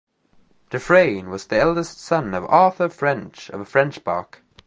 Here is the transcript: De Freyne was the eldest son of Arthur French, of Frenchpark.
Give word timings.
De 0.71 0.79
Freyne 0.79 1.29
was 1.29 1.45
the 1.45 1.59
eldest 1.59 1.99
son 1.99 2.33
of 2.33 2.43
Arthur 2.45 2.89
French, 2.89 3.51
of 3.51 3.71
Frenchpark. 3.71 4.41